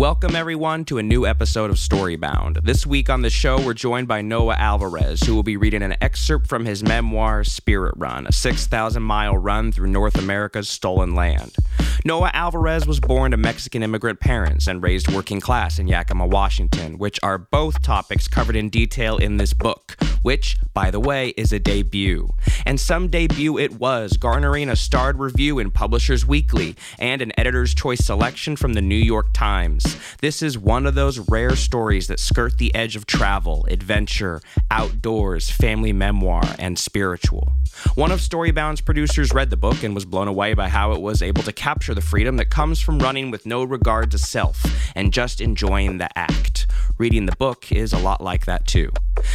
[0.00, 2.64] Welcome, everyone, to a new episode of Storybound.
[2.64, 5.94] This week on the show, we're joined by Noah Alvarez, who will be reading an
[6.00, 11.54] excerpt from his memoir, Spirit Run, a 6,000 mile run through North America's stolen land.
[12.02, 16.96] Noah Alvarez was born to Mexican immigrant parents and raised working class in Yakima, Washington,
[16.96, 21.52] which are both topics covered in detail in this book, which, by the way, is
[21.52, 22.30] a debut.
[22.64, 27.74] And some debut it was, garnering a starred review in Publishers Weekly and an editor's
[27.74, 29.98] choice selection from the New York Times.
[30.22, 34.40] This is one of those rare stories that skirt the edge of travel, adventure,
[34.70, 37.52] outdoors, family memoir, and spiritual.
[37.94, 41.22] One of Storybound's producers read the book and was blown away by how it was
[41.22, 45.12] able to capture the freedom that comes from running with no regard to self and
[45.12, 46.66] just enjoying the act.
[46.98, 48.92] Reading the book is a lot like that too.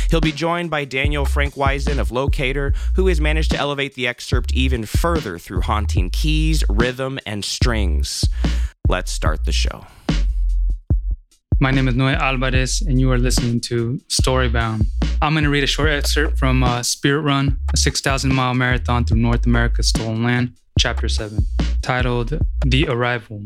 [0.09, 4.07] He'll be joined by Daniel Frank Weisen of Locator, who has managed to elevate the
[4.07, 8.25] excerpt even further through haunting keys, rhythm, and strings.
[8.87, 9.85] Let's start the show.
[11.61, 14.85] My name is Noe Alvarez, and you are listening to Storybound.
[15.21, 19.05] I'm going to read a short excerpt from uh, Spirit Run, a 6,000 mile marathon
[19.05, 21.39] through North America's stolen land, Chapter 7,
[21.81, 23.45] titled The Arrival.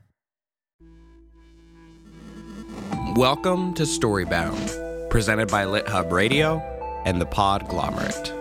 [3.15, 6.59] Welcome to Storybound, presented by LitHub Radio
[7.03, 8.31] and the Podglomerate.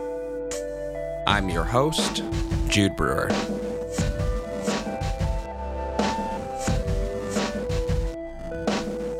[1.26, 2.22] I'm your host,
[2.68, 3.28] Jude Brewer.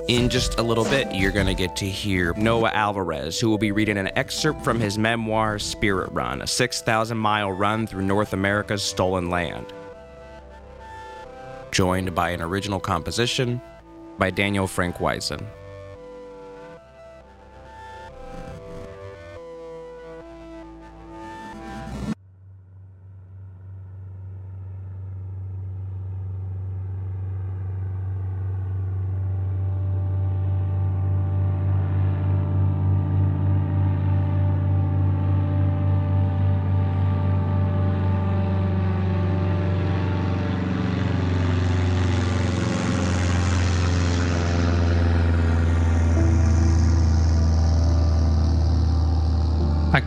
[0.06, 3.58] In just a little bit, you're going to get to hear Noah Alvarez, who will
[3.58, 8.32] be reading an excerpt from his memoir, Spirit Run, a 6,000 mile run through North
[8.32, 9.66] America's stolen land.
[11.72, 13.60] Joined by an original composition
[14.20, 15.44] by Daniel Frank Weisen.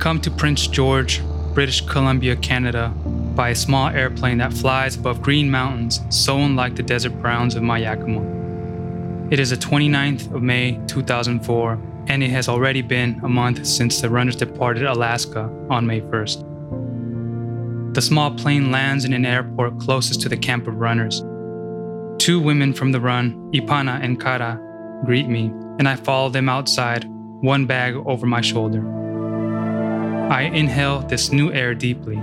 [0.04, 1.22] Come to Prince George,
[1.54, 2.90] British Columbia, Canada,
[3.36, 7.64] by a small airplane that flies above green mountains so unlike the desert browns of
[7.64, 9.30] my Yakima.
[9.32, 14.02] It is the 29th of May 2004, and it has already been a month since
[14.02, 17.94] the runners departed Alaska on May 1st.
[17.94, 21.22] The small plane lands in an airport closest to the camp of runners.
[22.22, 24.60] Two women from the run, Ipana and Kara,
[25.06, 25.46] greet me,
[25.80, 27.06] and I follow them outside,
[27.40, 29.03] one bag over my shoulder.
[30.30, 32.22] I inhale this new air deeply.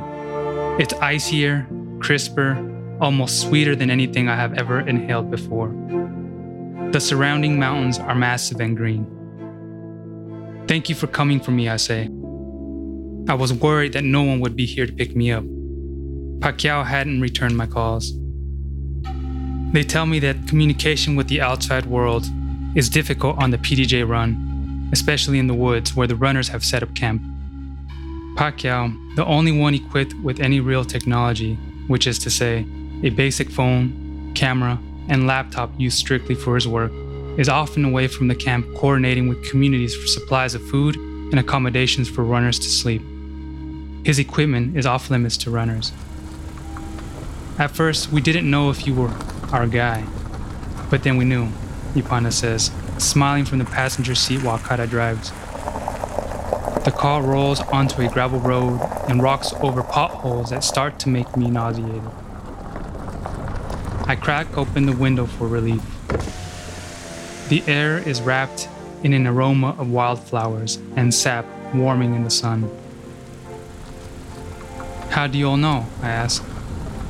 [0.79, 1.67] It's icier,
[2.01, 2.57] crisper,
[3.01, 5.69] almost sweeter than anything I have ever inhaled before.
[6.93, 9.07] The surrounding mountains are massive and green.
[10.67, 12.05] Thank you for coming for me, I say.
[13.29, 15.45] I was worried that no one would be here to pick me up.
[16.41, 18.13] Pacquiao hadn't returned my calls.
[19.73, 22.27] They tell me that communication with the outside world
[22.75, 26.83] is difficult on the PDJ run, especially in the woods where the runners have set
[26.83, 27.23] up camp.
[28.37, 31.55] Pacquiao, the only one equipped with any real technology,
[31.89, 32.67] which is to say,
[33.03, 34.79] a basic phone, camera,
[35.09, 36.93] and laptop used strictly for his work,
[37.37, 42.09] is often away from the camp coordinating with communities for supplies of food and accommodations
[42.09, 43.03] for runners to sleep.
[44.05, 45.93] His equipment is off limits to runners.
[47.59, 49.13] At first, we didn't know if you were
[49.53, 50.07] our guy,
[50.91, 51.49] but then we knew,
[51.95, 55.33] Ipana says, smiling from the passenger seat while Kara drives.
[56.85, 61.37] The car rolls onto a gravel road and rocks over potholes that start to make
[61.37, 62.03] me nauseated.
[64.07, 65.83] I crack open the window for relief.
[67.51, 68.67] The air is wrapped
[69.03, 71.45] in an aroma of wildflowers and sap
[71.75, 72.71] warming in the sun.
[75.11, 75.85] How do you all know?
[76.03, 76.43] I ask.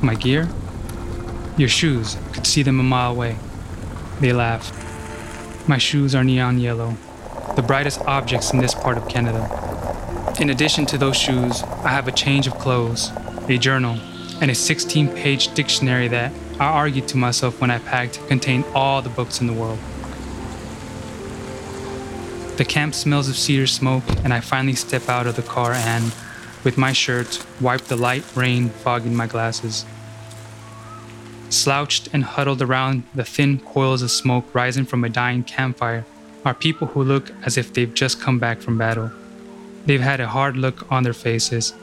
[0.01, 0.49] My gear?
[1.57, 2.17] Your shoes.
[2.33, 3.37] Could see them a mile away.
[4.19, 4.69] They laugh.
[5.67, 6.97] My shoes are neon yellow,
[7.61, 9.43] the brightest objects in this part of Canada.
[10.39, 13.11] In addition to those shoes, I have a change of clothes,
[13.47, 13.99] a journal,
[14.41, 19.03] and a 16 page dictionary that I argued to myself when I packed contained all
[19.03, 19.77] the books in the world.
[22.57, 26.11] The camp smells of cedar smoke, and I finally step out of the car and,
[26.63, 29.85] with my shirt, wipe the light rain fogging my glasses.
[31.49, 36.05] Slouched and huddled around the thin coils of smoke rising from a dying campfire
[36.43, 39.11] are people who look as if they've just come back from battle.
[39.85, 41.73] They've had a hard look on their faces,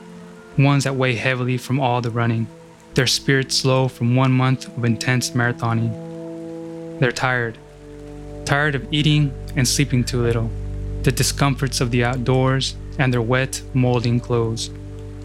[0.57, 2.47] ones that weigh heavily from all the running,
[2.95, 6.99] their spirits low from one month of intense marathoning.
[6.99, 7.57] They're tired,
[8.45, 10.49] tired of eating and sleeping too little
[11.03, 14.69] the discomforts of the outdoors, and their wet, molding clothes.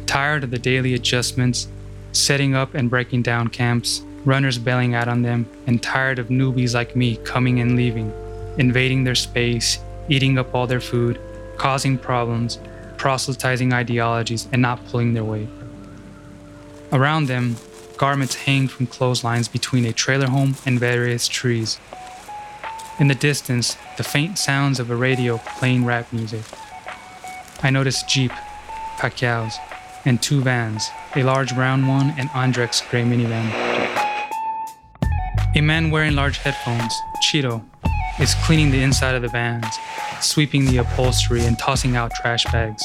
[0.06, 1.66] Tired of the daily adjustments,
[2.12, 6.74] setting up and breaking down camps, runners bailing out on them, and tired of newbies
[6.74, 8.12] like me coming and leaving,
[8.58, 9.78] invading their space,
[10.08, 11.20] eating up all their food,
[11.56, 12.58] causing problems,
[12.96, 15.48] proselytizing ideologies, and not pulling their weight.
[16.92, 17.56] Around them,
[17.96, 21.78] garments hang from clotheslines between a trailer home and various trees.
[23.00, 26.44] In the distance, the faint sounds of a radio playing rap music.
[27.62, 28.30] I noticed Jeep,
[28.98, 29.56] Pacquiao's,
[30.04, 33.50] and two vans, a large brown one and Andrek's gray minivan.
[35.56, 37.64] A man wearing large headphones, Cheeto,
[38.20, 39.66] is cleaning the inside of the vans,
[40.20, 42.84] sweeping the upholstery and tossing out trash bags.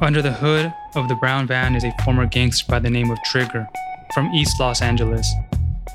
[0.00, 3.22] Under the hood of the brown van is a former gangster by the name of
[3.24, 3.68] Trigger
[4.14, 5.32] from East Los Angeles.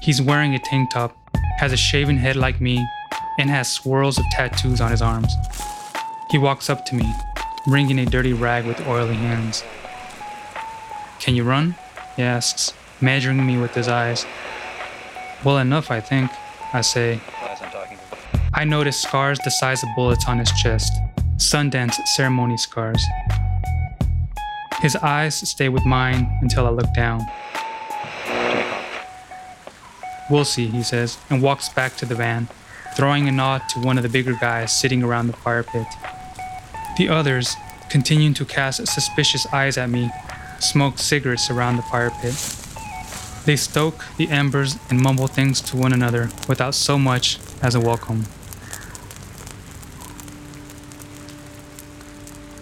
[0.01, 1.17] He's wearing a tank top
[1.57, 2.87] has a shaven head like me,
[3.39, 5.33] and has swirls of tattoos on his arms.
[6.29, 7.11] He walks up to me,
[7.65, 9.63] wringing a dirty rag with oily hands.
[11.19, 11.75] Can you run?
[12.15, 14.25] He asks, measuring me with his eyes.
[15.43, 16.31] Well enough, I think,
[16.73, 17.19] I say.
[18.57, 20.91] I notice scars the size of bullets on his chest,
[21.35, 23.05] Sundance ceremony scars.
[24.79, 27.21] His eyes stay with mine until I look down.
[30.31, 32.47] We'll see, he says, and walks back to the van,
[32.95, 35.85] throwing a nod to one of the bigger guys sitting around the fire pit.
[36.97, 37.55] The others,
[37.91, 40.09] continuing to cast suspicious eyes at me,
[40.57, 42.33] smoke cigarettes around the fire pit.
[43.45, 47.79] They stoke the embers and mumble things to one another without so much as a
[47.79, 48.25] welcome.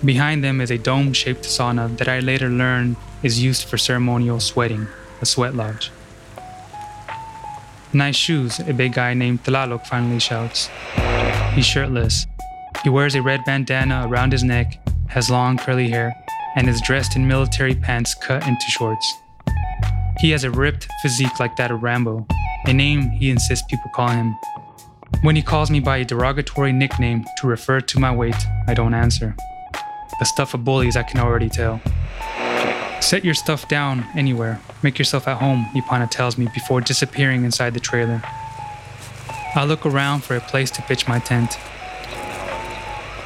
[0.05, 4.39] Behind them is a dome shaped sauna that I later learned is used for ceremonial
[4.39, 4.87] sweating,
[5.19, 5.89] a sweat lodge.
[7.91, 10.69] Nice shoes, a big guy named Tlaloc finally shouts.
[11.53, 12.27] He's shirtless.
[12.83, 16.13] He wears a red bandana around his neck, has long curly hair,
[16.55, 19.11] and is dressed in military pants cut into shorts.
[20.19, 22.27] He has a ripped physique like that of Rambo,
[22.65, 24.35] a name he insists people call him.
[25.23, 28.93] When he calls me by a derogatory nickname to refer to my weight, I don't
[28.93, 29.35] answer.
[30.19, 31.81] The stuff of bullies I can already tell.
[33.01, 34.59] Set your stuff down anywhere.
[34.81, 38.21] Make yourself at home, Ipana tells me before disappearing inside the trailer.
[39.55, 41.57] I look around for a place to pitch my tent.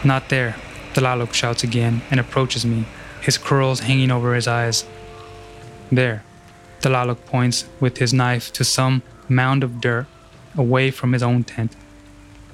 [0.04, 0.56] Not there,
[0.94, 2.86] Tlaloc shouts again and approaches me,
[3.22, 4.86] his curls hanging over his eyes.
[5.92, 6.24] There,
[6.82, 10.08] Tlaloc points with his knife to some mound of dirt
[10.58, 11.76] away from his own tent.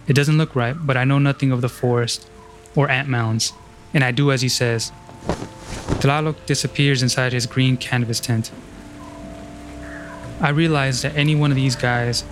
[0.08, 2.30] It doesn't look right, but I know nothing of the forest
[2.76, 3.54] or ant mounds,
[3.96, 4.92] and I do as he says.
[6.04, 8.52] Tlaloc disappears inside his green canvas tent.
[10.42, 12.26] I realize that any one of these guys,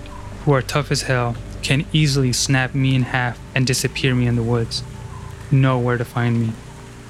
[0.43, 4.36] who are tough as hell, can easily snap me in half and disappear me in
[4.36, 4.84] the woods.
[5.50, 6.51] Know where to find me.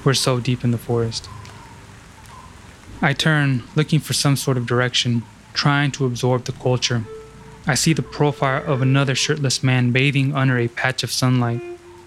[0.04, 1.28] We're so deep in the forest.
[3.02, 7.04] I turn, looking for some sort of direction, trying to absorb the culture.
[7.66, 11.60] I see the profile of another shirtless man bathing under a patch of sunlight.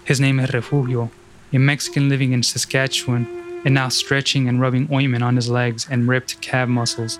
[0.04, 1.10] His name is Refugio,
[1.52, 3.26] a Mexican living in Saskatchewan
[3.64, 7.18] and now stretching and rubbing ointment on his legs and ripped calf muscles.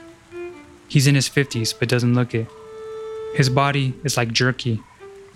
[0.86, 2.46] He's in his 50s but doesn't look it.
[3.34, 4.82] His body is like jerky,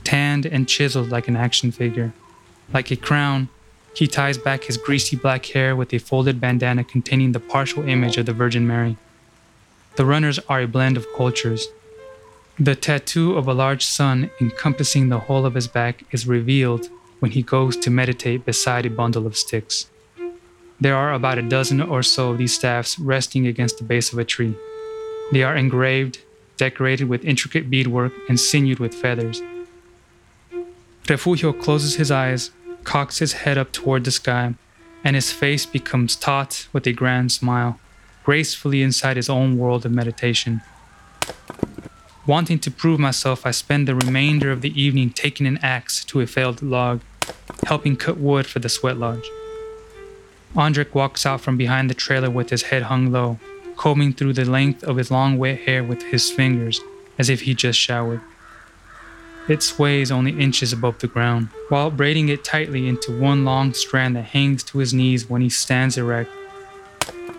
[0.04, 2.12] tanned and chiseled like an action figure.
[2.72, 3.48] Like a crown,
[3.94, 8.16] he ties back his greasy black hair with a folded bandana containing the partial image
[8.16, 8.96] of the Virgin Mary.
[9.96, 11.68] The runners are a blend of cultures.
[12.58, 16.88] The tattoo of a large sun encompassing the whole of his back is revealed
[17.22, 19.86] when he goes to meditate beside a bundle of sticks.
[20.80, 24.18] There are about a dozen or so of these staffs resting against the base of
[24.18, 24.56] a tree.
[25.30, 26.18] They are engraved,
[26.56, 29.40] decorated with intricate beadwork, and sinewed with feathers.
[31.08, 32.50] Refugio closes his eyes,
[32.82, 34.54] cocks his head up toward the sky,
[35.04, 37.78] and his face becomes taut with a grand smile,
[38.24, 40.60] gracefully inside his own world of meditation.
[42.26, 46.20] Wanting to prove myself, I spend the remainder of the evening taking an axe to
[46.20, 47.00] a felled log,
[47.66, 49.28] helping cut wood for the sweat lodge.
[50.54, 53.38] Andrek walks out from behind the trailer with his head hung low,
[53.76, 56.80] combing through the length of his long wet hair with his fingers
[57.18, 58.20] as if he just showered.
[59.48, 64.14] It sways only inches above the ground, while braiding it tightly into one long strand
[64.16, 66.30] that hangs to his knees when he stands erect.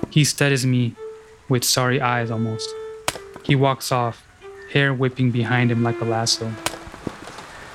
[0.09, 0.95] He studies me
[1.47, 2.69] with sorry eyes almost.
[3.43, 4.25] He walks off,
[4.73, 6.49] hair whipping behind him like a lasso.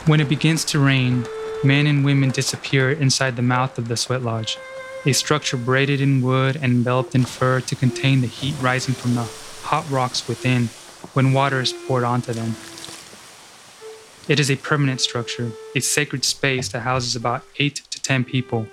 [0.06, 1.24] When it begins to rain,
[1.64, 4.58] men and women disappear inside the mouth of the sweat lodge,
[5.04, 9.14] a structure braided in wood and enveloped in fur to contain the heat rising from
[9.14, 9.28] the
[9.62, 10.66] hot rocks within
[11.14, 12.54] when water is poured onto them.
[14.28, 18.68] It is a permanent structure, a sacred space that houses about 8 to 10 people.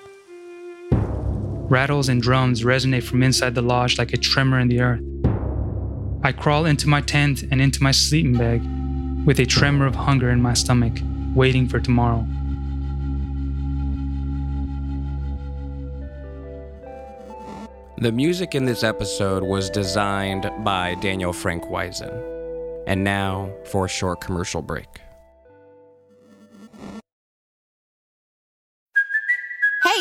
[0.91, 5.01] Rattles and drums resonate from inside the lodge like a tremor in the earth.
[6.23, 8.61] I crawl into my tent and into my sleeping bag
[9.25, 10.93] with a tremor of hunger in my stomach,
[11.33, 12.27] waiting for tomorrow.
[17.97, 22.11] The music in this episode was designed by Daniel Frank Weisen.
[22.85, 24.99] And now for a short commercial break.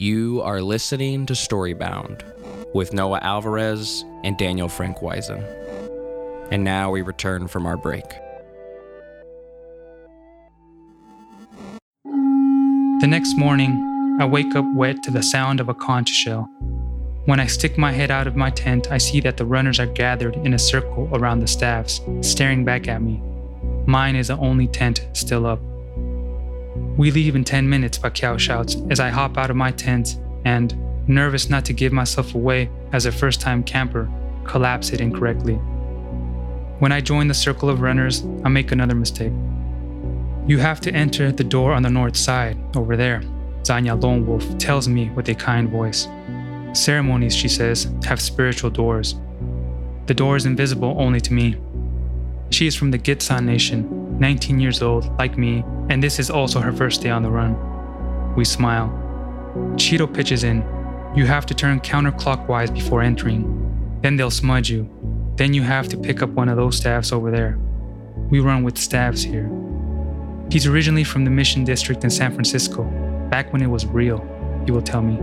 [0.00, 2.22] You are listening to Storybound
[2.72, 5.42] with Noah Alvarez and Daniel Frank Weisen.
[6.52, 8.04] And now we return from our break.
[12.04, 16.48] The next morning, I wake up wet to the sound of a conch shell.
[17.24, 19.86] When I stick my head out of my tent, I see that the runners are
[19.86, 23.20] gathered in a circle around the staffs, staring back at me.
[23.86, 25.58] Mine is the only tent still up.
[26.98, 30.76] We leave in 10 minutes, Pacquiao shouts as I hop out of my tent and,
[31.08, 34.10] nervous not to give myself away as a first time camper,
[34.44, 35.54] collapse it incorrectly.
[36.80, 39.32] When I join the circle of runners, I make another mistake.
[40.48, 43.22] You have to enter the door on the north side, over there,
[43.62, 46.08] Zanya Lone Wolf tells me with a kind voice.
[46.72, 49.14] Ceremonies, she says, have spiritual doors.
[50.06, 51.56] The door is invisible only to me.
[52.50, 56.60] She is from the Gitxsan Nation, 19 years old, like me, and this is also
[56.60, 57.56] her first day on the run.
[58.34, 58.88] We smile.
[59.76, 60.58] Cheeto pitches in.
[61.14, 63.98] You have to turn counterclockwise before entering.
[64.02, 64.88] Then they'll smudge you.
[65.36, 67.58] Then you have to pick up one of those staffs over there.
[68.30, 69.50] We run with staffs here.
[70.50, 72.84] He's originally from the Mission District in San Francisco,
[73.30, 74.18] back when it was real,
[74.64, 75.14] he will tell me.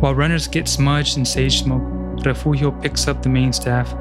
[0.00, 1.82] While runners get smudged in sage smoke,
[2.24, 3.94] Refugio picks up the main staff,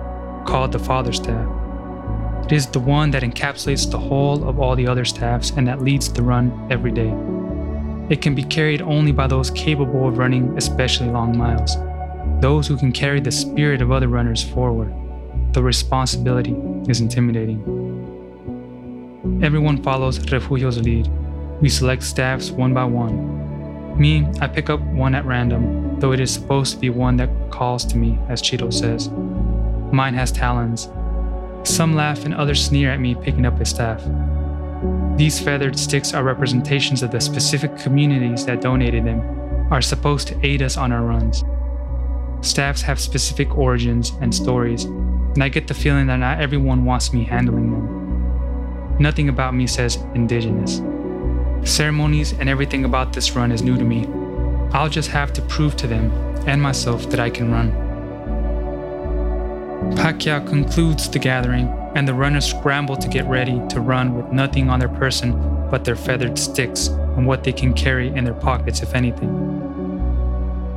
[0.45, 1.64] called the Father Staff.
[2.45, 5.81] It is the one that encapsulates the whole of all the other staffs and that
[5.81, 7.11] leads the run every day.
[8.13, 11.75] It can be carried only by those capable of running especially long miles,
[12.41, 14.93] those who can carry the spirit of other runners forward.
[15.53, 16.55] The responsibility
[16.87, 17.63] is intimidating.
[19.41, 21.09] Everyone follows Refugio's lead.
[21.61, 23.97] We select staffs one by one.
[23.97, 27.49] Me, I pick up one at random, though it is supposed to be one that
[27.49, 29.09] calls to me, as Cheeto says.
[29.91, 30.89] Mine has talons,
[31.67, 34.01] some laugh and others sneer at me picking up a staff.
[35.17, 39.21] These feathered sticks are representations of the specific communities that donated them,
[39.71, 41.43] are supposed to aid us on our runs.
[42.41, 47.13] Staffs have specific origins and stories, and I get the feeling that not everyone wants
[47.13, 48.97] me handling them.
[48.99, 50.81] Nothing about me says indigenous.
[51.69, 54.07] Ceremonies and everything about this run is new to me.
[54.71, 56.11] I'll just have to prove to them
[56.47, 57.84] and myself that I can run.
[59.95, 64.69] Pacquiao concludes the gathering, and the runners scramble to get ready to run with nothing
[64.69, 65.31] on their person
[65.69, 69.55] but their feathered sticks and what they can carry in their pockets, if anything.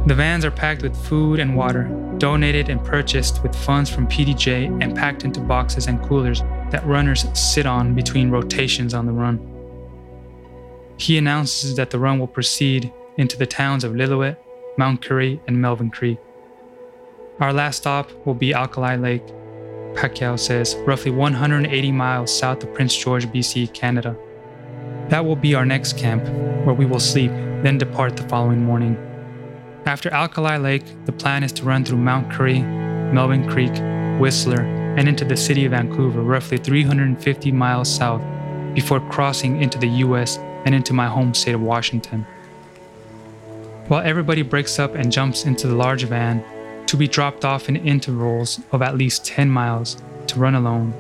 [0.07, 1.85] The vans are packed with food and water,
[2.19, 6.41] donated and purchased with funds from PDJ and packed into boxes and coolers
[6.71, 9.39] that runners sit on between rotations on the run.
[10.97, 14.37] He announces that the run will proceed into the towns of Lillooet,
[14.77, 16.19] Mount Currie, and Melvin Creek.
[17.41, 19.25] Our last stop will be Alkali Lake.
[19.95, 24.17] Pacquiao says, roughly 180 miles south of Prince George, BC, Canada.
[25.09, 26.25] That will be our next camp,
[26.67, 27.31] where we will sleep,
[27.63, 28.97] then depart the following morning.
[29.87, 33.73] After Alkali Lake, the plan is to run through Mount Currie, Melvin Creek,
[34.21, 34.63] Whistler,
[34.99, 38.23] and into the city of Vancouver, roughly 350 miles south,
[38.75, 42.27] before crossing into the US and into my home state of Washington.
[43.87, 46.45] While everybody breaks up and jumps into the large van,
[46.89, 50.95] to be dropped off in intervals of at least 10 miles to run alone,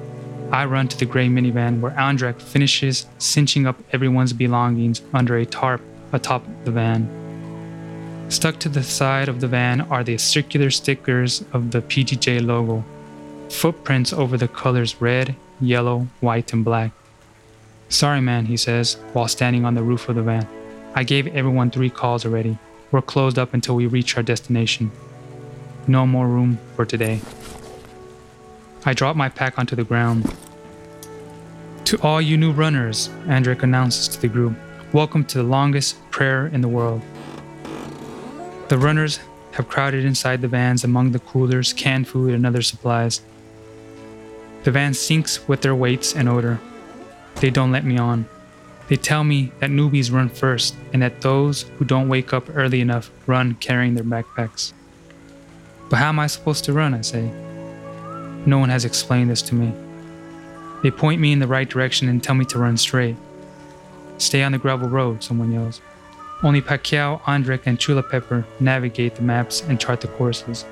[0.52, 5.46] I run to the gray minivan where Andrek finishes cinching up everyone's belongings under a
[5.46, 5.80] tarp
[6.12, 7.08] atop the van.
[8.28, 12.84] Stuck to the side of the van are the circular stickers of the PDJ logo,
[13.48, 16.92] footprints over the colors red, yellow, white, and black.
[17.88, 20.46] Sorry, man, he says, while standing on the roof of the van.
[20.94, 22.58] I gave everyone three calls already.
[22.90, 24.90] We're closed up until we reach our destination.
[25.88, 27.22] No more room for today.
[28.84, 30.30] I drop my pack onto the ground.
[31.86, 34.54] To all you new runners, Andrek announces to the group,
[34.92, 37.00] welcome to the longest prayer in the world.
[38.68, 39.18] The runners
[39.52, 43.22] have crowded inside the vans among the coolers, canned food, and other supplies.
[44.64, 46.60] The van sinks with their weights and odor.
[47.36, 48.28] They don't let me on.
[48.88, 52.82] They tell me that newbies run first and that those who don't wake up early
[52.82, 54.74] enough run carrying their backpacks.
[55.90, 56.94] But how am I supposed to run?
[56.94, 57.30] I say.
[58.46, 59.72] No one has explained this to me.
[60.82, 63.16] They point me in the right direction and tell me to run straight.
[64.18, 65.80] Stay on the gravel road, someone yells.
[66.42, 70.64] Only Pacquiao, Andrek, and Chula Pepper navigate the maps and chart the courses.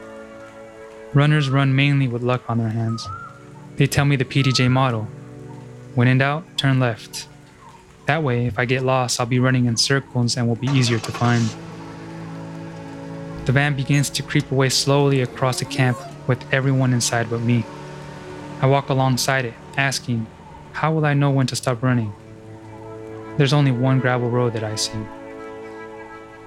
[1.12, 3.08] Runners run mainly with luck on their hands.
[3.76, 5.08] They tell me the PDJ model
[5.96, 7.26] when in doubt, turn left.
[8.04, 10.98] That way, if I get lost, I'll be running in circles and will be easier
[10.98, 11.48] to find.
[13.46, 17.64] The van begins to creep away slowly across the camp with everyone inside but me.
[18.60, 20.26] I walk alongside it, asking,
[20.72, 22.12] How will I know when to stop running?
[23.36, 24.98] There's only one gravel road that I see.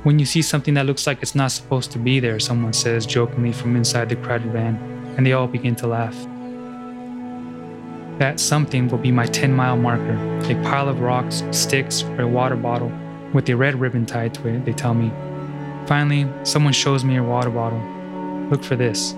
[0.04, 3.06] When you see something that looks like it's not supposed to be there, someone says
[3.06, 4.76] jokingly from inside the crowded van,
[5.16, 6.18] and they all begin to laugh.
[8.20, 10.18] That something will be my 10 mile marker
[10.52, 12.92] a pile of rocks, sticks, or a water bottle
[13.34, 15.14] with a red ribbon tied to it, they tell me.
[15.90, 17.82] Finally, someone shows me a water bottle.
[18.52, 19.14] Look for this.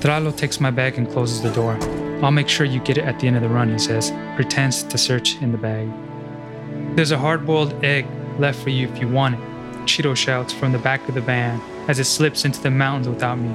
[0.00, 1.76] Dralo takes my bag and closes the door.
[2.24, 4.82] I'll make sure you get it at the end of the run, he says, pretends
[4.84, 5.86] to search in the bag.
[6.96, 8.06] There's a hard boiled egg
[8.38, 9.40] left for you if you want it,
[9.84, 13.36] Cheeto shouts from the back of the van as it slips into the mountains without
[13.38, 13.54] me.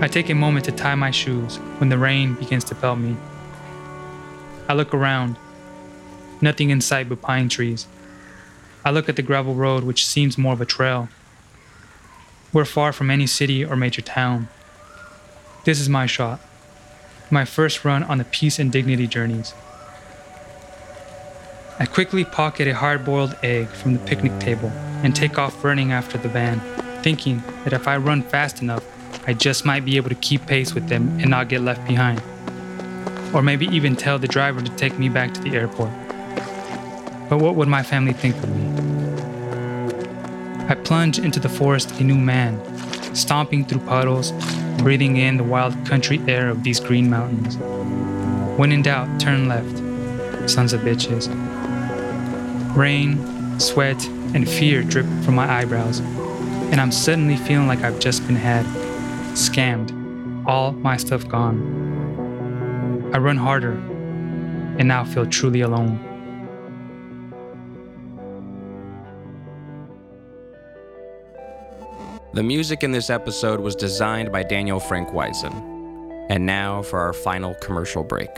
[0.00, 3.16] I take a moment to tie my shoes when the rain begins to pelt me.
[4.68, 5.34] I look around.
[6.40, 7.88] Nothing in sight but pine trees.
[8.84, 11.08] I look at the gravel road, which seems more of a trail.
[12.52, 14.48] We're far from any city or major town.
[15.64, 16.40] This is my shot.
[17.30, 19.54] My first run on the peace and dignity journeys.
[21.78, 24.68] I quickly pocket a hard boiled egg from the picnic table
[25.02, 26.60] and take off running after the van,
[27.02, 28.84] thinking that if I run fast enough,
[29.26, 32.22] I just might be able to keep pace with them and not get left behind.
[33.34, 36.03] Or maybe even tell the driver to take me back to the airport.
[37.28, 38.64] But what would my family think of me?
[40.68, 42.60] I plunge into the forest a new man,
[43.14, 44.32] stomping through puddles,
[44.78, 47.56] breathing in the wild country air of these green mountains.
[48.58, 51.28] When in doubt, turn left, sons of bitches.
[52.76, 58.26] Rain, sweat, and fear drip from my eyebrows, and I'm suddenly feeling like I've just
[58.26, 58.64] been had
[59.34, 59.92] scammed,
[60.46, 63.10] all my stuff gone.
[63.12, 63.72] I run harder
[64.78, 66.13] and now feel truly alone.
[72.34, 75.54] The music in this episode was designed by Daniel Frank Weisen.
[76.28, 78.28] And now for our final commercial break.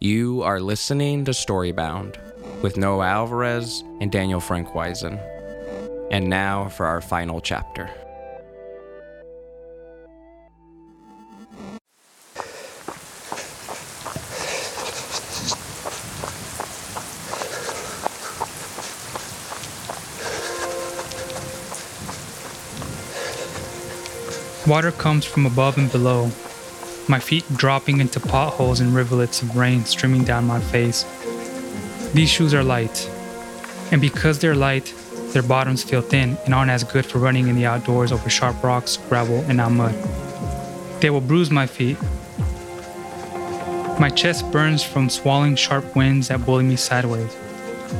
[0.00, 2.16] You are listening to Storybound
[2.62, 5.20] with Noah Alvarez and Daniel Frank Weisen.
[6.10, 7.90] And now for our final chapter.
[24.66, 26.30] Water comes from above and below,
[27.08, 31.02] my feet dropping into potholes and rivulets of rain streaming down my face.
[32.14, 33.10] These shoes are light,
[33.90, 34.94] and because they're light,
[35.32, 38.62] their bottoms feel thin and aren't as good for running in the outdoors over sharp
[38.62, 39.94] rocks, gravel, and now mud.
[41.00, 41.96] They will bruise my feet.
[43.98, 47.34] My chest burns from swallowing sharp winds that bully me sideways.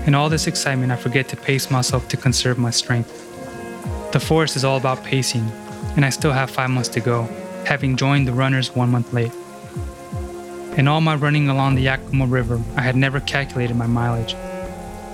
[0.06, 3.10] In all this excitement, I forget to pace myself to conserve my strength.
[4.12, 5.50] The forest is all about pacing,
[5.96, 7.24] and I still have five months to go,
[7.64, 9.32] having joined the runners one month late.
[10.78, 14.34] In all my running along the Yakima River, I had never calculated my mileage.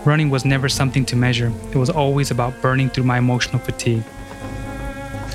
[0.04, 4.04] Running was never something to measure, it was always about burning through my emotional fatigue.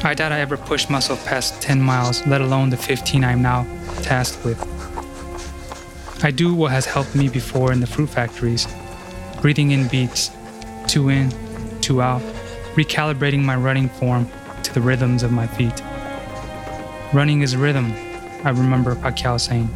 [0.04, 3.64] I doubt I ever pushed myself past 10 miles, let alone the 15 I'm now
[4.02, 4.60] tasked with.
[6.24, 8.68] I do what has helped me before in the fruit factories
[9.42, 10.32] breathing in beats,
[10.88, 11.30] two in,
[11.82, 12.22] two out,
[12.76, 14.26] recalibrating my running form
[14.64, 15.82] to the rhythms of my feet.
[17.14, 17.94] Running is rhythm,
[18.44, 19.70] I remember Pacquiao saying.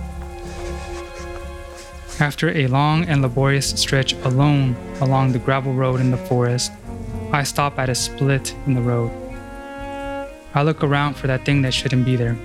[2.19, 6.71] After a long and laborious stretch alone along the gravel road in the forest,
[7.31, 9.11] I stop at a split in the road.
[10.55, 12.37] I look around for that thing that shouldn't be there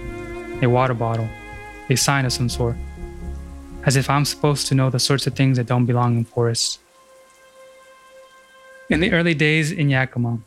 [0.63, 1.29] a water bottle,
[1.91, 2.77] a sign of some sort,
[3.85, 6.79] as if I'm supposed to know the sorts of things that don't belong in forests.
[8.89, 10.39] In the early days in Yakima,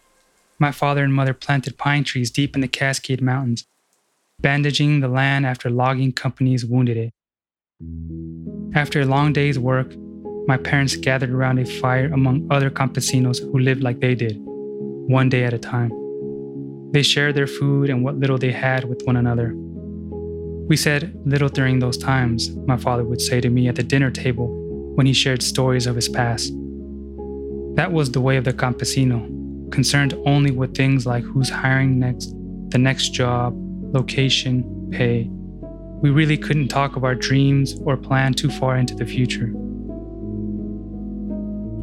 [0.60, 3.66] my father and mother planted pine trees deep in the Cascade Mountains,
[4.40, 7.14] bandaging the land after logging companies wounded it.
[8.74, 9.94] After a long day's work,
[10.48, 15.30] my parents gathered around a fire among other campesinos who lived like they did, one
[15.30, 15.92] day at a time.
[16.92, 19.54] They shared their food and what little they had with one another.
[20.68, 24.12] We said little during those times, my father would say to me at the dinner
[24.12, 24.48] table
[24.96, 26.54] when he shared stories of his past.
[27.76, 29.35] That was the way of the campesino,
[29.72, 32.34] concerned only with things like who's hiring next,
[32.70, 33.54] the next job,
[33.94, 35.30] location, pay,
[36.02, 39.48] we really couldn't talk of our dreams or plan too far into the future.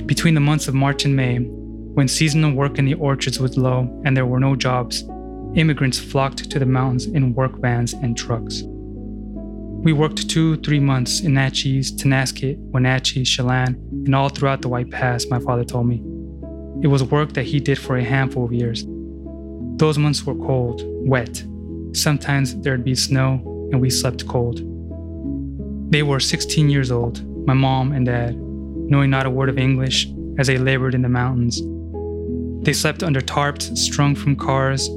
[0.06, 3.80] Between the months of March and May, when seasonal work in the orchards was low
[4.04, 5.02] and there were no jobs,
[5.54, 8.62] immigrants flocked to the mountains in work vans and trucks.
[8.64, 13.74] We worked two, three months in Naches, Tonasket, Wenatchee, Chelan,
[14.06, 16.11] and all throughout the White Pass, my father told me.
[16.82, 18.84] It was work that he did for a handful of years.
[19.76, 21.44] Those months were cold, wet.
[21.92, 23.40] Sometimes there'd be snow,
[23.70, 24.56] and we slept cold.
[25.92, 30.08] They were 16 years old, my mom and dad, knowing not a word of English
[30.38, 31.62] as they labored in the mountains.
[32.64, 34.88] They slept under tarps strung from cars,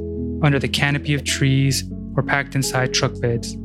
[0.41, 1.83] under the canopy of trees,
[2.15, 3.55] or packed inside truck beds.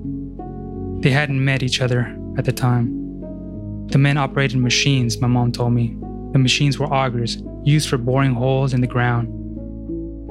[1.03, 3.87] They hadn't met each other at the time.
[3.89, 5.97] The men operated machines, my mom told me.
[6.33, 9.29] The machines were augers, used for boring holes in the ground.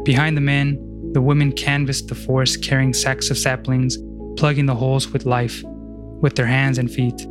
[0.05, 3.97] Behind the men, the women canvassed the forest carrying sacks of saplings
[4.39, 5.61] plugging the holes with life,
[6.21, 7.27] with their hands and feet.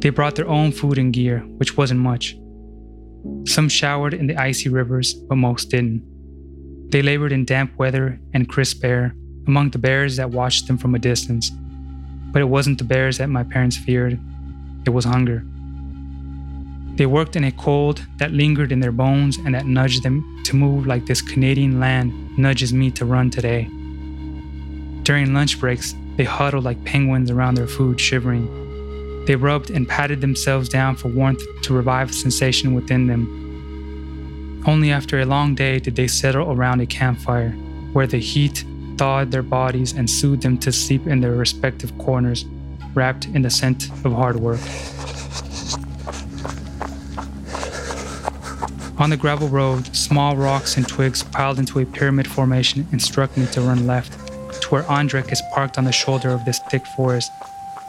[0.00, 2.36] They brought their own food and gear, which wasn't much.
[3.46, 6.02] Some showered in the icy rivers, but most didn't.
[6.90, 9.14] They labored in damp weather and crisp air
[9.46, 11.50] among the bears that watched them from a distance.
[12.32, 14.18] But it wasn't the bears that my parents feared,
[14.84, 15.46] it was hunger.
[16.96, 20.56] They worked in a cold that lingered in their bones and that nudged them to
[20.56, 23.64] move like this Canadian land nudges me to run today.
[25.02, 29.24] During lunch breaks, they huddled like penguins around their food, shivering.
[29.26, 34.62] They rubbed and patted themselves down for warmth to revive a sensation within them.
[34.66, 37.50] Only after a long day did they settle around a campfire,
[37.92, 38.64] where the heat
[38.96, 42.44] thawed their bodies and soothed them to sleep in their respective corners,
[42.94, 44.60] wrapped in the scent of hard work.
[48.98, 53.46] On the gravel road, small rocks and twigs piled into a pyramid formation instruct me
[53.46, 54.12] to run left
[54.60, 57.32] to where Andrek is parked on the shoulder of this thick forest,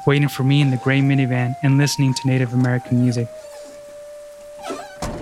[0.08, 3.28] waiting for me in the gray minivan and listening to Native American music.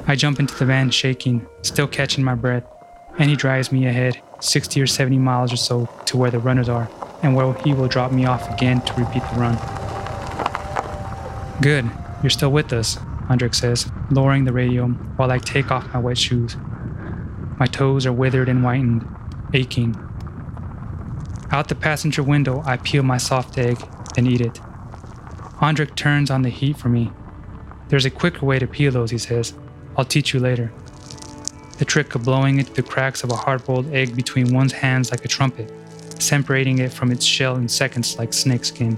[0.08, 2.63] I jump into the van shaking, still catching my breath,
[3.17, 6.70] and he drives me ahead 60 or 70 miles or so to where the runners
[6.70, 6.89] are,
[7.24, 9.58] and where he will drop me off again to repeat the run.
[11.62, 11.89] Good,
[12.24, 12.98] you're still with us,
[13.32, 16.58] Andrek says, lowering the radio while I take off my wet shoes.
[17.58, 19.08] My toes are withered and whitened,
[19.54, 19.96] aching,
[21.52, 23.78] out the passenger window, I peel my soft egg,
[24.15, 24.54] and eat it.
[25.60, 27.12] Andrek turns on the heat for me.
[27.89, 29.54] There's a quicker way to peel those, he says.
[29.98, 30.72] I'll teach you later.
[31.78, 35.12] The trick of blowing into the cracks of a hard boiled egg between one's hands
[35.12, 35.70] like a trumpet,
[36.22, 38.98] separating it from its shell in seconds like snakeskin.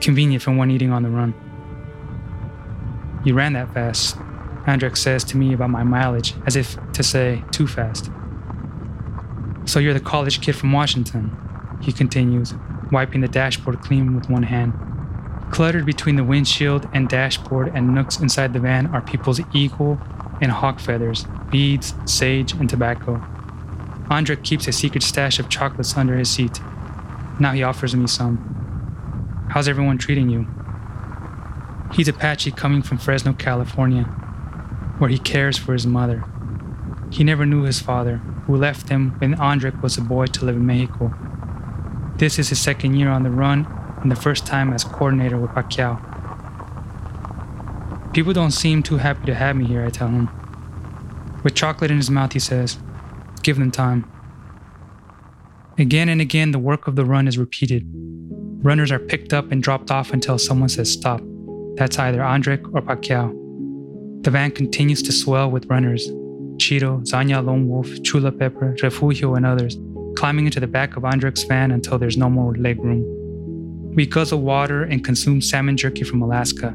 [0.00, 1.34] Convenient for one eating on the run.
[3.28, 4.16] You ran that fast,
[4.64, 8.10] Andrek says to me about my mileage, as if to say, too fast.
[9.66, 11.36] So you're the college kid from Washington
[11.82, 12.54] he continues,
[12.90, 14.72] wiping the dashboard clean with one hand.
[15.52, 20.00] Cluttered between the windshield and dashboard and nooks inside the van are people's eagle
[20.40, 23.22] and hawk feathers, beads, sage, and tobacco.
[24.10, 26.62] Andrek keeps a secret stash of chocolates under his seat.
[27.38, 28.38] Now he offers me some.
[29.50, 30.46] How's everyone treating you?
[31.92, 34.04] He's Apache coming from Fresno, California.
[34.98, 36.24] where he cares for his mother.
[37.10, 40.56] He never knew his father, who left him when Andrek was a boy to live
[40.56, 41.14] in Mexico.
[42.16, 43.66] This is his second year on the run
[44.02, 46.02] and the first time as coordinator with Pacquiao.
[48.12, 50.28] People don't seem too happy to have me here, I tell him.
[51.44, 52.78] With chocolate in his mouth, he says,
[53.42, 54.10] Give them time.
[55.78, 57.84] Again and again, the work of the run is repeated.
[58.64, 61.20] Runners are picked up and dropped off until someone says stop.
[61.78, 64.24] That's either Andrek or Pacquiao.
[64.24, 66.08] The van continues to swell with runners
[66.58, 69.78] Cheeto, Zanya Lone Wolf, Chula Pepper, Refugio, and others,
[70.16, 73.04] climbing into the back of Andrek's van until there's no more leg room.
[73.94, 76.74] We guzzle water and consume salmon jerky from Alaska.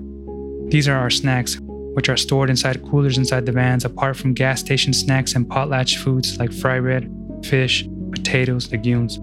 [0.69, 1.57] These are our snacks,
[1.95, 5.97] which are stored inside coolers inside the vans, apart from gas station snacks and potlatch
[5.97, 7.13] foods like fry bread,
[7.43, 9.19] fish, potatoes, legumes.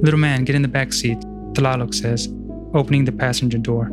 [0.00, 1.18] Little man, get in the back seat,
[1.54, 2.28] Tlaloc says,
[2.72, 3.90] opening the passenger door.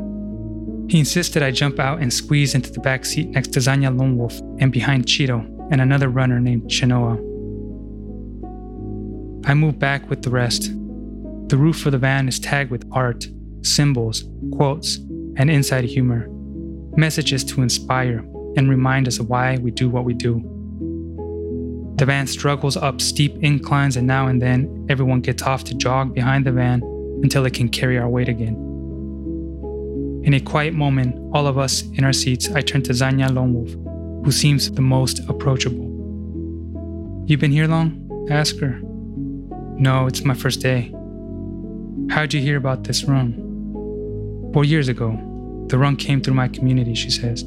[0.91, 4.17] He insisted I jump out and squeeze into the back seat next to Zanya Lone
[4.17, 5.39] Wolf and behind Cheeto
[5.71, 7.15] and another runner named Chenoa.
[9.45, 10.63] I move back with the rest.
[11.47, 13.25] The roof of the van is tagged with art,
[13.61, 14.97] symbols, quotes,
[15.37, 16.27] and inside humor,
[16.97, 18.17] messages to inspire
[18.57, 20.41] and remind us of why we do what we do.
[21.99, 26.13] The van struggles up steep inclines, and now and then everyone gets off to jog
[26.13, 26.81] behind the van
[27.23, 28.70] until it can carry our weight again.
[30.23, 33.53] In a quiet moment, all of us in our seats, I turn to Zanya Lone
[33.53, 33.71] Wolf,
[34.23, 35.87] who seems the most approachable.
[37.25, 38.27] You've been here long?
[38.29, 38.79] I ask her.
[39.77, 40.93] No, it's my first day.
[42.11, 43.33] How'd you hear about this run?
[44.53, 45.17] Four years ago,
[45.69, 47.41] the run came through my community, she says.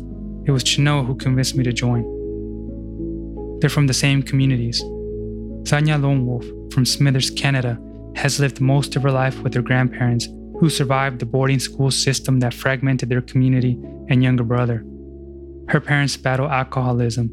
[0.44, 2.02] It was Chenoa who convinced me to join.
[3.60, 4.82] They're from the same communities.
[5.62, 7.78] Zanya Lone Wolf from Smithers, Canada,
[8.16, 12.40] has lived most of her life with her grandparents, who survived the boarding school system
[12.40, 14.84] that fragmented their community and younger brother.
[15.68, 17.30] Her parents battle alcoholism.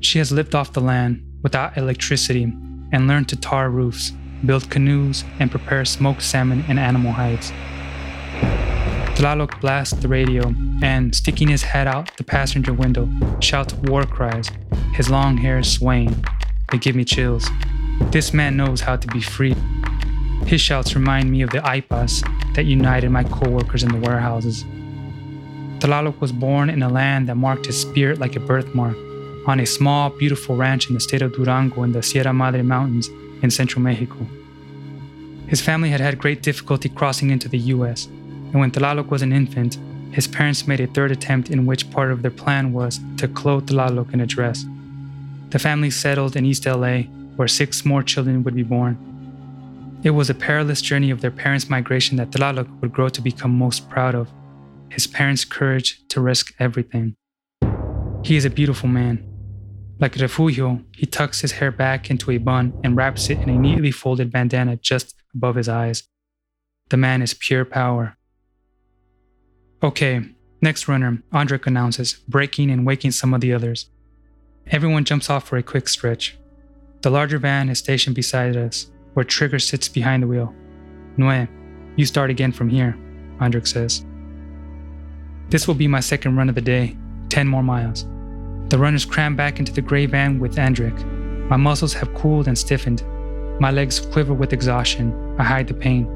[0.00, 2.44] She has lived off the land without electricity
[2.92, 4.12] and learned to tar roofs,
[4.44, 7.52] build canoes, and prepare smoked salmon and animal hides.
[9.18, 13.08] Tlaloc blasts the radio and, sticking his head out the passenger window,
[13.40, 14.48] shouts war cries,
[14.94, 16.24] his long hair swaying.
[16.70, 17.48] They give me chills.
[18.12, 19.56] This man knows how to be free.
[20.46, 22.22] His shouts remind me of the aipas
[22.54, 24.64] that united my coworkers in the warehouses.
[25.80, 28.96] Tlaloc was born in a land that marked his spirit like a birthmark,
[29.46, 33.08] on a small, beautiful ranch in the state of Durango in the Sierra Madre Mountains
[33.42, 34.26] in central Mexico.
[35.46, 39.32] His family had had great difficulty crossing into the US, and when Tlaloc was an
[39.32, 39.78] infant,
[40.10, 43.68] his parents made a third attempt in which part of their plan was to clothe
[43.68, 44.64] Tlaloc in a dress.
[45.50, 47.02] The family settled in East LA,
[47.36, 49.07] where six more children would be born.
[50.04, 53.58] It was a perilous journey of their parents' migration that Tlaloc would grow to become
[53.58, 54.30] most proud of
[54.90, 57.16] his parents' courage to risk everything.
[58.24, 59.24] He is a beautiful man.
[60.00, 63.58] Like Refugio, he tucks his hair back into a bun and wraps it in a
[63.58, 66.04] neatly folded bandana just above his eyes.
[66.90, 68.16] The man is pure power.
[69.82, 70.20] Okay,
[70.62, 73.90] next runner, Andrek announces, breaking and waking some of the others.
[74.68, 76.38] Everyone jumps off for a quick stretch.
[77.02, 80.54] The larger van is stationed beside us, where Trigger sits behind the wheel.
[81.16, 81.48] Noe,
[81.96, 82.96] you start again from here,
[83.40, 84.06] Andrek says.
[85.48, 86.96] This will be my second run of the day,
[87.28, 88.04] 10 more miles.
[88.68, 90.96] The runners cram back into the gray van with Andrek.
[91.48, 93.02] My muscles have cooled and stiffened.
[93.58, 95.12] My legs quiver with exhaustion.
[95.36, 96.06] I hide the pain.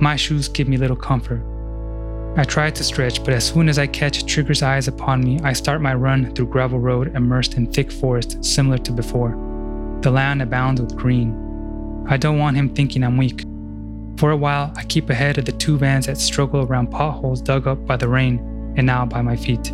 [0.00, 1.42] My shoes give me little comfort.
[2.36, 5.52] I try to stretch, but as soon as I catch Trigger's eyes upon me, I
[5.52, 9.30] start my run through gravel road immersed in thick forest similar to before.
[10.02, 11.49] The land abounds with green.
[12.08, 13.44] I don't want him thinking I'm weak.
[14.18, 17.66] For a while, I keep ahead of the two vans that struggle around potholes dug
[17.66, 18.38] up by the rain
[18.76, 19.72] and now by my feet.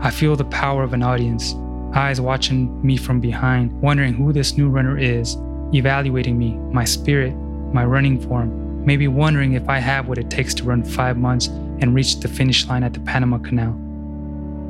[0.00, 1.54] I feel the power of an audience,
[1.94, 5.36] eyes watching me from behind, wondering who this new runner is,
[5.72, 7.34] evaluating me, my spirit,
[7.72, 11.46] my running form, maybe wondering if I have what it takes to run five months
[11.46, 13.72] and reach the finish line at the Panama Canal.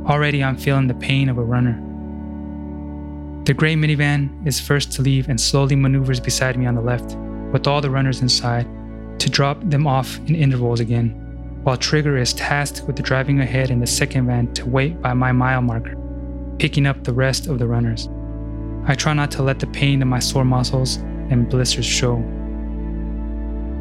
[0.07, 1.81] Already I'm feeling the pain of a runner.
[3.45, 7.15] The gray minivan is first to leave and slowly maneuvers beside me on the left,
[7.53, 8.67] with all the runners inside,
[9.19, 11.11] to drop them off in intervals again,
[11.63, 15.31] while Trigger is tasked with driving ahead in the second van to wait by my
[15.31, 15.95] mile marker,
[16.59, 18.09] picking up the rest of the runners.
[18.87, 20.97] I try not to let the pain in my sore muscles
[21.29, 22.15] and blisters show.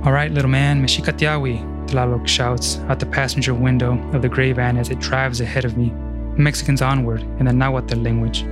[0.03, 4.51] All right, little man, Mexica tiahui, Tlaloc shouts out the passenger window of the gray
[4.51, 5.93] van as it drives ahead of me,
[6.35, 8.43] Mexicans onward in the Nahuatl language.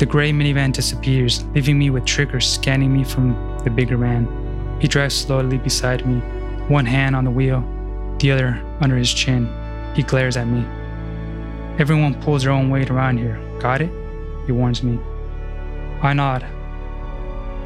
[0.00, 3.34] The gray minivan disappears, leaving me with Trigger scanning me from
[3.64, 4.78] the bigger man.
[4.80, 6.20] He drives slowly beside me,
[6.68, 7.62] one hand on the wheel,
[8.18, 9.46] the other under his chin.
[9.94, 10.64] He glares at me.
[11.78, 13.38] Everyone pulls their own weight around here.
[13.60, 13.90] Got it?
[14.46, 14.98] He warns me.
[16.00, 16.46] I nod.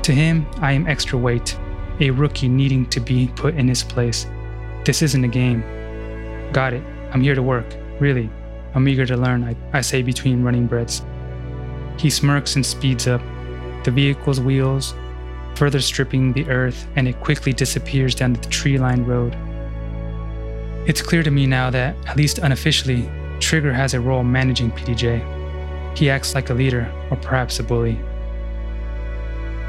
[0.02, 1.56] To him, I am extra weight,
[2.00, 4.26] a rookie needing to be put in his place.
[4.84, 5.62] This isn't a game.
[6.52, 6.82] Got it.
[7.12, 7.76] I'm here to work.
[8.00, 8.28] Really.
[8.74, 11.00] I'm eager to learn, I, I say between running breaths.
[11.98, 13.22] He smirks and speeds up.
[13.84, 14.94] The vehicle's wheels
[15.54, 19.36] further stripping the earth, and it quickly disappears down the tree lined road.
[20.86, 23.08] It's clear to me now that, at least unofficially,
[23.40, 25.96] Trigger has a role managing PDJ.
[25.96, 27.98] He acts like a leader, or perhaps a bully.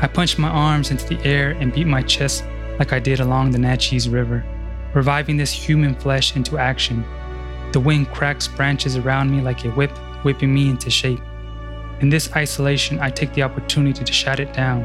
[0.02, 2.44] I punch my arms into the air and beat my chest
[2.80, 4.44] like I did along the Naches River,
[4.94, 7.06] reviving this human flesh into action.
[7.72, 9.92] The wind cracks branches around me like a whip,
[10.24, 11.22] whipping me into shape.
[12.02, 14.84] In this isolation, I take the opportunity to shut it down,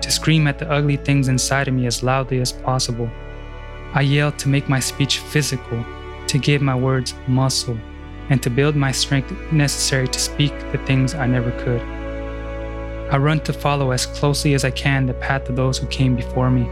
[0.00, 3.10] to scream at the ugly things inside of me as loudly as possible.
[3.94, 5.84] I yell to make my speech physical,
[6.28, 7.76] to give my words muscle,
[8.30, 11.82] and to build my strength necessary to speak the things I never could.
[13.12, 16.14] I run to follow as closely as I can the path of those who came
[16.14, 16.62] before me,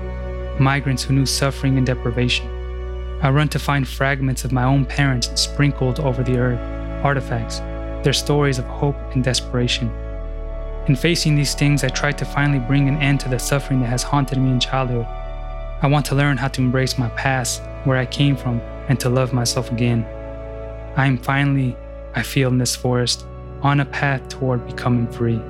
[0.61, 2.49] migrants who knew suffering and deprivation.
[3.23, 7.61] I run to find fragments of my own parents sprinkled over the earth, artifacts,
[8.03, 9.91] their stories of hope and desperation.
[10.89, 13.87] In facing these things, I try to finally bring an end to the suffering that
[13.91, 15.07] has haunted me in childhood.
[15.83, 19.09] I want to learn how to embrace my past, where I came from, and to
[19.09, 20.05] love myself again.
[20.97, 21.77] I am finally,
[22.15, 23.27] I feel in this forest,
[23.63, 25.41] on a path toward becoming free.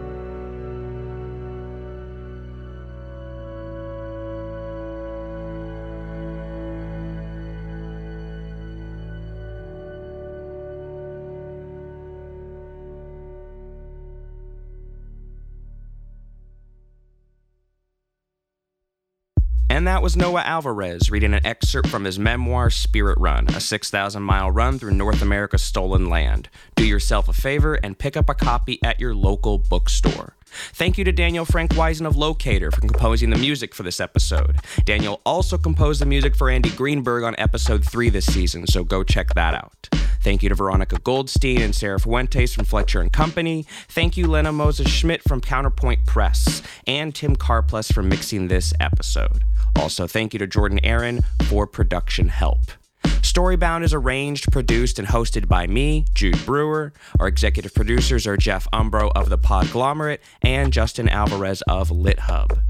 [19.90, 24.48] That was Noé Alvarez reading an excerpt from his memoir, Spirit Run, a 6,000 mile
[24.48, 26.48] run through North America's stolen land.
[26.76, 30.36] Do yourself a favor and pick up a copy at your local bookstore.
[30.46, 34.58] Thank you to Daniel Frank Wisen of Locator for composing the music for this episode.
[34.84, 39.02] Daniel also composed the music for Andy Greenberg on episode 3 this season, so go
[39.02, 39.88] check that out.
[40.20, 43.64] Thank you to Veronica Goldstein and Sarah Fuentes from Fletcher and Company.
[43.88, 49.44] Thank you, Lena Moses Schmitt from Counterpoint Press, and Tim Carplus for mixing this episode.
[49.76, 52.72] Also, thank you to Jordan Aaron for production help.
[53.02, 56.92] Storybound is arranged, produced, and hosted by me, Jude Brewer.
[57.18, 62.60] Our executive producers are Jeff Umbro of The Podglomerate and Justin Alvarez of LitHub.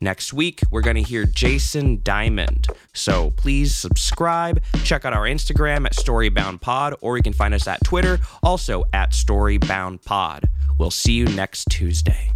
[0.00, 2.68] Next week, we're going to hear Jason Diamond.
[2.94, 4.62] So please subscribe.
[4.82, 9.12] Check out our Instagram at StoryboundPod, or you can find us at Twitter, also at
[9.12, 10.44] StoryboundPod.
[10.78, 12.30] We'll see you next Tuesday.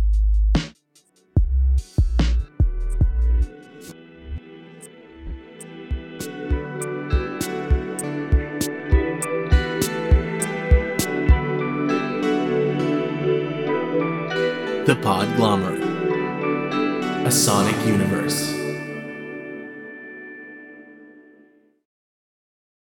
[14.85, 15.74] The Podglomerate.
[17.27, 18.54] A Sonic Universe.